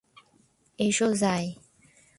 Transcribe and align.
এসো, 0.79 1.07
যাই। 1.13 1.45